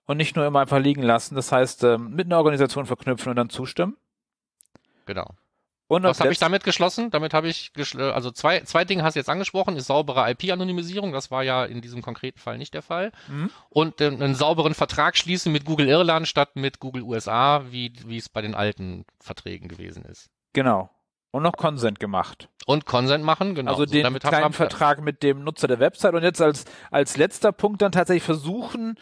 [0.07, 1.35] und nicht nur immer einfach liegen lassen.
[1.35, 3.97] Das heißt, ähm, mit einer Organisation verknüpfen und dann zustimmen.
[5.07, 5.31] Genau.
[5.95, 7.11] Und Was habe ich damit geschlossen?
[7.11, 11.13] Damit habe ich, geschl also zwei, zwei Dinge hast du jetzt angesprochen, ist saubere IP-Anonymisierung,
[11.13, 13.13] das war ja in diesem konkreten Fall nicht der Fall.
[13.29, 13.51] Mhm.
[13.69, 18.17] Und äh, einen sauberen Vertrag schließen mit Google Irland statt mit Google USA, wie, wie
[18.17, 20.31] es bei den alten Verträgen gewesen ist.
[20.53, 20.91] Genau.
[21.31, 22.49] Und noch Consent gemacht.
[22.67, 23.73] Und Consent machen, genau.
[23.73, 26.15] Also den so, kleinen Vertrag mit dem Nutzer der Website.
[26.15, 28.97] Und jetzt als, als letzter Punkt dann tatsächlich versuchen,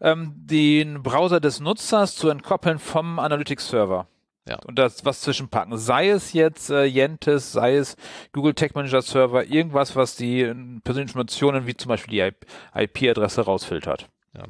[0.00, 4.06] ähm, den Browser des Nutzers zu entkoppeln vom Analytics-Server.
[4.46, 4.58] Ja.
[4.66, 5.78] Und das was zwischenpacken.
[5.78, 7.96] Sei es jetzt äh, Yentis, sei es
[8.32, 10.54] Google Tech Manager Server, irgendwas, was die äh,
[10.84, 14.08] persönlichen Informationen wie zum Beispiel die IP-Adresse rausfiltert.
[14.36, 14.44] Ja.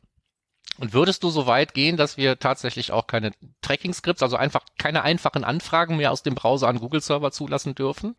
[0.79, 3.31] Und würdest du so weit gehen, dass wir tatsächlich auch keine
[3.63, 8.17] Tracking-Skripts, also einfach keine einfachen Anfragen mehr aus dem Browser an Google-Server zulassen dürfen?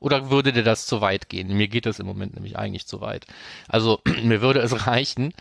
[0.00, 1.56] Oder würde dir das zu weit gehen?
[1.56, 3.26] Mir geht das im Moment nämlich eigentlich zu weit.
[3.68, 5.32] Also mir würde es reichen,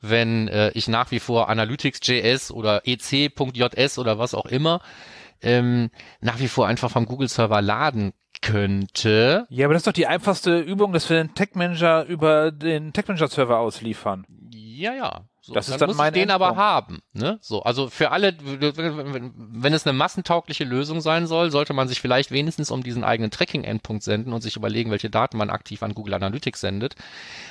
[0.00, 4.80] wenn äh, ich nach wie vor Analytics.js oder ec.js oder was auch immer
[5.42, 9.46] ähm, nach wie vor einfach vom Google-Server laden könnte.
[9.50, 13.58] Ja, aber das ist doch die einfachste Übung, dass wir den Tech-Manager über den Tech-Manager-Server
[13.58, 14.26] ausliefern.
[14.50, 15.24] Ja, ja.
[15.44, 17.02] So, das ist dann, dann muss ich den aber haben.
[17.12, 17.38] Ne?
[17.40, 22.30] So, also für alle, wenn es eine massentaugliche Lösung sein soll, sollte man sich vielleicht
[22.30, 26.14] wenigstens um diesen eigenen Tracking-Endpunkt senden und sich überlegen, welche Daten man aktiv an Google
[26.14, 26.94] Analytics sendet.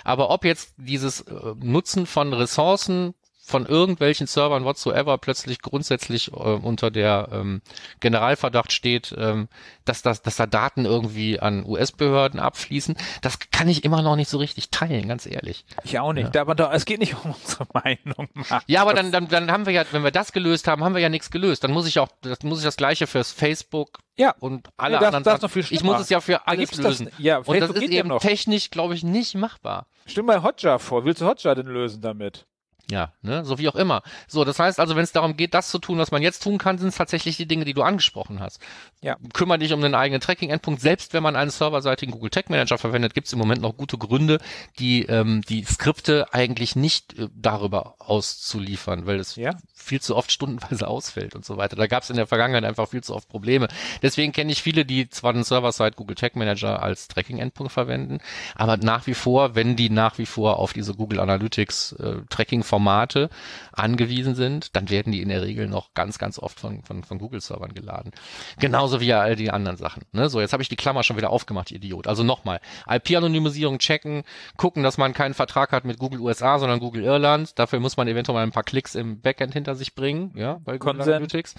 [0.06, 6.36] Aber ob jetzt dieses äh, Nutzen von Ressourcen von irgendwelchen Servern whatsoever plötzlich grundsätzlich äh,
[6.36, 7.62] unter der ähm,
[8.00, 9.50] Generalverdacht steht, ähm,
[9.84, 14.30] dass, das, dass da Daten irgendwie an US-Behörden abfließen, das kann ich immer noch nicht
[14.30, 15.66] so richtig teilen, ganz ehrlich.
[15.84, 16.36] Ich auch nicht.
[16.36, 16.42] Ja.
[16.42, 18.30] Aber da, es geht nicht um unsere Meinung.
[18.34, 18.68] Markus.
[18.68, 21.02] Ja, aber dann, dann, dann haben wir ja, wenn wir das gelöst haben, haben wir
[21.02, 21.64] ja nichts gelöst.
[21.64, 24.36] Dann muss ich auch, das muss ich das gleiche fürs Facebook ja.
[24.40, 25.36] und alle ja, das, anderen.
[25.36, 27.06] Das noch viel ich muss es ja für alles lösen.
[27.08, 29.88] Das, ja, und das ist eben technisch, glaube ich, nicht machbar.
[30.06, 31.06] Stimm mal Hotjar vor.
[31.06, 32.46] Willst du Hotjar denn lösen damit?
[32.92, 34.04] Ja, ne, so wie auch immer.
[34.28, 36.58] So, das heißt also, wenn es darum geht, das zu tun, was man jetzt tun
[36.58, 38.60] kann, sind es tatsächlich die Dinge, die du angesprochen hast.
[39.02, 39.16] Ja.
[39.32, 40.82] Kümmere dich um den eigenen Tracking-Endpunkt.
[40.82, 43.98] Selbst wenn man einen serverseitigen Google Tag Manager verwendet, gibt es im Moment noch gute
[43.98, 44.40] Gründe,
[44.78, 49.52] die ähm, die Skripte eigentlich nicht äh, darüber auszuliefern, weil es ja.
[49.74, 51.78] viel zu oft stundenweise ausfällt und so weiter.
[51.78, 53.70] Da gab es in der Vergangenheit einfach viel zu oft Probleme.
[54.02, 58.20] Deswegen kenne ich viele, die zwar den Server-Side Google Tag Manager als Tracking-Endpunkt verwenden,
[58.56, 62.81] aber nach wie vor, wenn die nach wie vor auf diese Google Analytics äh, Tracking-Formate
[62.82, 63.30] Formate
[63.74, 67.20] angewiesen sind, dann werden die in der Regel noch ganz, ganz oft von, von, von
[67.20, 68.12] Google-Servern geladen.
[68.60, 70.04] Genauso wie all die anderen Sachen.
[70.12, 70.30] Ne?
[70.30, 72.08] So, jetzt habe ich die Klammer schon wieder aufgemacht, Idiot.
[72.08, 74.24] Also nochmal, IP-Anonymisierung checken,
[74.58, 77.58] gucken, dass man keinen Vertrag hat mit Google USA, sondern Google Irland.
[77.60, 80.78] Dafür muss man eventuell mal ein paar Klicks im Backend hinter sich bringen, ja, bei
[80.78, 81.16] Google Consent.
[81.16, 81.56] Analytics.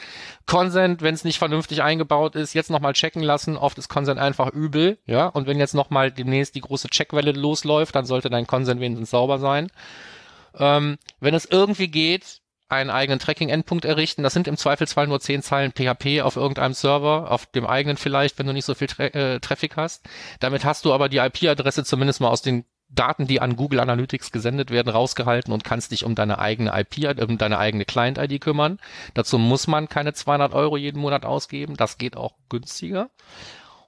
[0.47, 3.57] Consent, wenn es nicht vernünftig eingebaut ist, jetzt nochmal checken lassen.
[3.57, 5.27] Oft ist Consent einfach übel, ja.
[5.29, 9.39] Und wenn jetzt nochmal demnächst die große Checkwelle losläuft, dann sollte dein Consent wenigstens sauber
[9.39, 9.71] sein.
[10.59, 14.23] Ähm, wenn es irgendwie geht, einen eigenen Tracking-Endpunkt errichten.
[14.23, 18.39] Das sind im Zweifelsfall nur zehn Zeilen PHP auf irgendeinem Server, auf dem eigenen vielleicht,
[18.39, 20.09] wenn du nicht so viel Tra äh, Traffic hast.
[20.41, 24.33] Damit hast du aber die IP-Adresse zumindest mal aus den Daten, die an Google Analytics
[24.33, 28.79] gesendet werden, rausgehalten und kannst dich um deine eigene IP, um deine eigene Client-ID kümmern.
[29.15, 31.77] Dazu muss man keine 200 Euro jeden Monat ausgeben.
[31.77, 33.11] Das geht auch günstiger.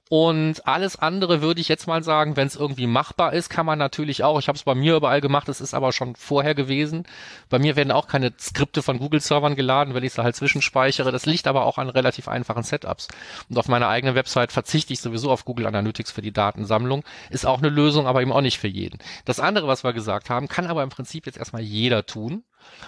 [0.07, 3.79] Und alles andere würde ich jetzt mal sagen, wenn es irgendwie machbar ist, kann man
[3.79, 4.37] natürlich auch.
[4.37, 7.07] Ich habe es bei mir überall gemacht, es ist aber schon vorher gewesen.
[7.49, 11.11] Bei mir werden auch keine Skripte von Google-Servern geladen, wenn ich sie halt zwischenspeichere.
[11.11, 13.07] Das liegt aber auch an relativ einfachen Setups.
[13.49, 17.03] Und auf meiner eigenen Website verzichte ich sowieso auf Google Analytics für die Datensammlung.
[17.31, 18.99] Ist auch eine Lösung, aber eben auch nicht für jeden.
[19.25, 22.43] Das andere, was wir gesagt haben, kann aber im Prinzip jetzt erstmal jeder tun.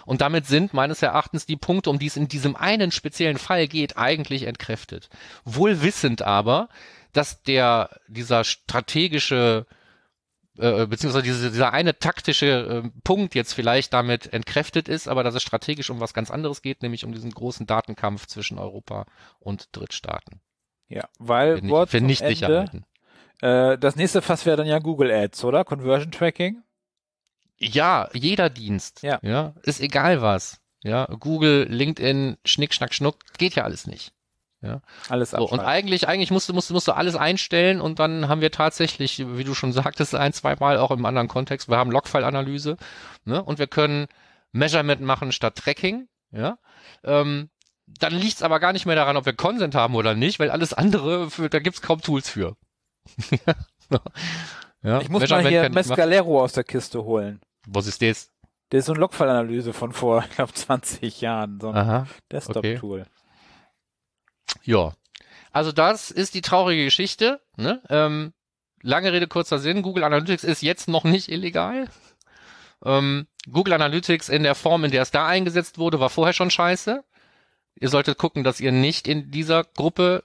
[0.06, 3.67] Und damit sind meines Erachtens die Punkte, um die es in diesem einen speziellen Fall
[3.67, 5.10] geht, eigentlich entkräftet.
[5.45, 6.69] Wohl wissend aber,
[7.17, 9.65] dass der, dieser strategische,
[10.58, 15.34] äh, beziehungsweise diese, dieser eine taktische äh, Punkt jetzt vielleicht damit entkräftet ist, aber dass
[15.36, 19.06] es strategisch um was ganz anderes geht, nämlich um diesen großen Datenkampf zwischen Europa
[19.39, 20.41] und Drittstaaten.
[20.89, 22.86] Ja, weil Für nicht, für nicht Ende, Sicherheiten.
[23.41, 25.65] äh, das nächste Fass wäre dann ja Google Ads, oder?
[25.65, 26.63] Conversion Tracking?
[27.58, 29.01] Ja, jeder Dienst.
[29.01, 29.19] Ja.
[29.23, 29.53] ja.
[29.63, 30.62] Ist egal was.
[30.84, 34.13] Ja, Google, LinkedIn, Schnick, Schnack, Schnuck, geht ja alles nicht.
[34.62, 34.82] Ja.
[35.10, 38.41] Alles So, und eigentlich, eigentlich musst du, musst, musst du alles einstellen und dann haben
[38.41, 41.91] wir tatsächlich, wie du schon sagtest, ein, zwei Mal auch im anderen Kontext, wir haben
[41.91, 42.78] Logfile-Analyse,
[43.26, 44.08] ne, und wir können
[44.52, 46.58] Measurement machen statt Tracking, ja.
[47.04, 47.50] Ähm,
[47.86, 50.74] dann liegt's aber gar nicht mehr daran, ob wir Consent haben oder nicht, weil alles
[50.74, 52.58] andere, für, da gibt's kaum Tools für.
[54.84, 55.70] ja, ich muss mal hier.
[55.70, 57.41] Mescalero aus der Kiste holen.
[57.67, 58.30] Was ist das?
[58.72, 61.60] Der ist so eine Logfile-Analyse von vor, ich glaube, 20 Jahren.
[61.62, 62.08] So ein.
[62.32, 63.06] Desktop-Tool.
[64.64, 64.94] Ja.
[65.52, 67.42] Also das ist die traurige Geschichte.
[67.56, 67.82] Ne?
[67.90, 68.34] Ähm,
[68.82, 69.82] lange Rede, kurzer Sinn.
[69.82, 71.90] Google Analytics ist jetzt noch nicht illegal.
[72.84, 76.52] Ähm, Google Analytics in der Form, in der es da eingesetzt wurde, war vorher schon
[76.52, 77.04] scheiße.
[77.80, 80.24] Ihr solltet gucken, dass ihr nicht in dieser Gruppe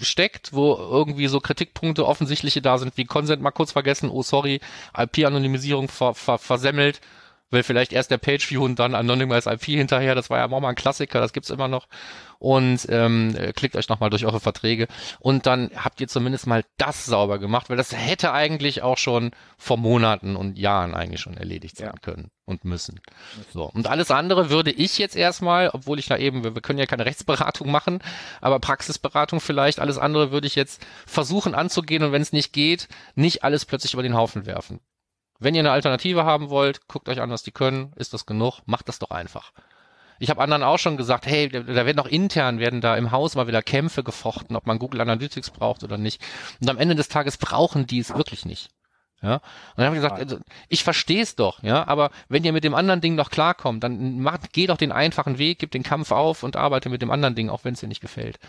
[0.00, 4.60] steckt, wo irgendwie so Kritikpunkte offensichtliche da sind, wie Consent mal kurz vergessen, oh sorry,
[4.96, 7.00] IP-Anonymisierung ver ver versemmelt,
[7.52, 10.68] will vielleicht erst der Pageview und dann Anonymous IP hinterher, das war ja auch mal
[10.68, 11.86] ein Klassiker, das gibt's immer noch.
[12.38, 14.88] Und ähm, äh, klickt euch nochmal durch eure Verträge
[15.20, 19.30] und dann habt ihr zumindest mal das sauber gemacht, weil das hätte eigentlich auch schon
[19.58, 22.00] vor Monaten und Jahren eigentlich schon erledigt sein Ja.
[22.02, 23.00] können und müssen.
[23.52, 23.64] So.
[23.66, 26.86] Und alles andere würde ich jetzt erstmal, obwohl ich da eben, wir, wir können ja
[26.86, 28.00] keine Rechtsberatung machen,
[28.40, 32.88] aber Praxisberatung vielleicht, alles andere würde ich jetzt versuchen anzugehen und wenn es nicht geht,
[33.14, 34.80] nicht alles plötzlich über den Haufen werfen.
[35.38, 38.60] Wenn ihr eine Alternative haben wollt, guckt euch an, was die können, ist das genug,
[38.66, 39.52] macht das doch einfach.
[40.18, 43.34] Ich habe anderen auch schon gesagt, hey, da werden auch intern, werden da im Haus
[43.34, 46.22] mal wieder Kämpfe gefochten, ob man Google Analytics braucht oder nicht.
[46.60, 48.70] Und am Ende des Tages brauchen die es wirklich nicht.
[49.22, 49.42] Ja, und
[49.76, 52.74] dann habe ich gesagt, also, ich verstehe es doch, ja, aber wenn ihr mit dem
[52.74, 56.42] anderen Ding noch klarkommt, dann macht, geh doch den einfachen Weg, gib den Kampf auf
[56.42, 58.40] und arbeite mit dem anderen Ding, auch wenn es dir nicht gefällt.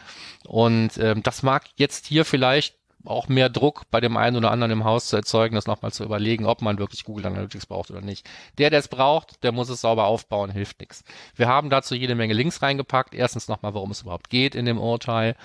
[0.48, 4.72] Und ähm, das mag jetzt hier vielleicht auch mehr Druck bei dem einen oder anderen
[4.72, 8.02] im Haus zu erzeugen, das nochmal zu überlegen, ob man wirklich Google Analytics braucht oder
[8.02, 8.30] nicht.
[8.58, 11.04] Der, der es braucht, der muss es sauber aufbauen, hilft nichts.
[11.36, 13.13] Wir haben dazu jede Menge Links reingepackt.
[13.13, 15.36] Erstens nochmal, worum es überhaupt geht in dem Urteil.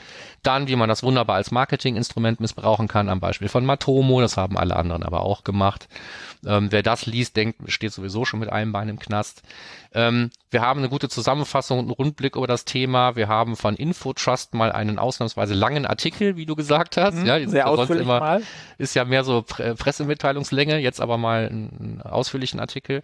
[0.42, 4.21] Dann, wie man das wunderbar als Marketinginstrument missbrauchen kann, am Beispiel von Matomo.
[4.21, 5.88] Das haben alle anderen aber auch gemacht.
[6.47, 9.42] Ähm, wer das liest, denkt, steht sowieso schon mit einem Bein im Knast.
[9.92, 13.16] Ähm, wir haben eine gute Zusammenfassung und einen Rundblick über das Thema.
[13.16, 17.16] Wir haben von Infotrust mal einen ausnahmsweise langen Artikel, wie du gesagt hast.
[17.16, 18.42] Mhm, ja, sind sehr ausführlich immer, mal.
[18.78, 23.02] ist ja mehr so Pre Pressemitteilungslänge, jetzt aber mal einen ausführlichen Artikel.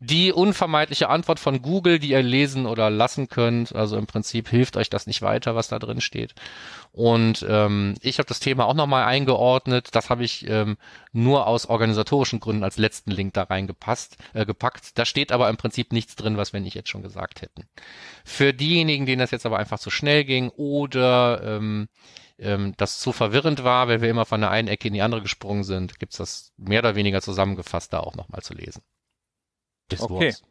[0.00, 3.74] Die unvermeidliche Antwort von Google, die ihr lesen oder lassen könnt.
[3.74, 6.34] Also im Prinzip hilft euch das nicht weiter, was da drin steht.
[6.92, 9.88] Und ähm, ich habe das Thema auch nochmal eingeordnet.
[9.92, 10.76] Das habe ich ähm,
[11.12, 14.96] nur aus organisatorischen Gründen als letzten Link da reingepasst, äh, gepackt.
[14.96, 17.64] Da steht aber im Prinzip nichts drin, was wir nicht jetzt schon gesagt hätten.
[18.24, 21.88] Für diejenigen, denen das jetzt aber einfach zu schnell ging oder ähm,
[22.38, 25.22] ähm, das zu verwirrend war, weil wir immer von der einen Ecke in die andere
[25.22, 28.82] gesprungen sind, gibt's das mehr oder weniger zusammengefasst da auch nochmal zu lesen.
[29.88, 30.26] Das Okay.
[30.26, 30.42] war's.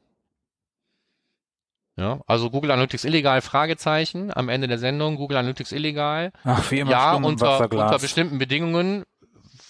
[1.96, 6.32] Ja, also Google Analytics illegal, Fragezeichen, am Ende der Sendung, Google Analytics illegal.
[6.44, 9.04] Ach, wie immer ja, unter, unter bestimmten Bedingungen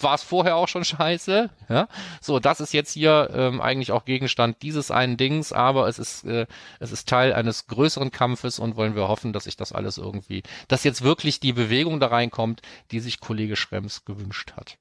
[0.04, 1.50] war es vorher auch schon scheiße.
[1.70, 1.88] Ja,
[2.22, 6.26] so das ist jetzt hier ähm, eigentlich auch Gegenstand dieses einen Dings, aber es ist
[6.26, 6.46] äh,
[6.80, 10.44] es ist Teil eines größeren Kampfes und wollen wir hoffen, dass sich das alles irgendwie,
[10.68, 12.62] dass jetzt wirklich die Bewegung da reinkommt,
[12.92, 14.78] die sich Kollege Schrems gewünscht hat.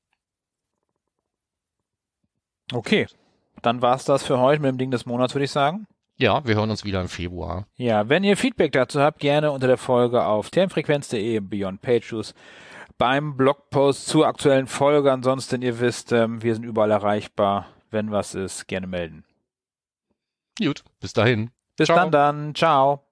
[2.73, 3.07] Okay,
[3.61, 5.87] dann war's das für heute mit dem Ding des Monats, würde ich sagen.
[6.19, 7.67] Ja, wir hören uns wieder im Februar.
[7.77, 12.35] Ja, wenn ihr Feedback dazu habt, gerne unter der Folge auf termfrequenz.de Beyond Pages
[13.03, 15.11] beim Blogpost zur aktuellen Folge.
[15.11, 17.67] Ansonsten, ihr wisst, ähm, wir sind überall erreichbar.
[17.91, 19.25] Wenn was ist, gerne melden.
[20.57, 21.51] Gut, bis dahin.
[21.77, 21.97] Bis Ciao.
[21.97, 22.55] dann dann.
[22.55, 23.05] Ciao.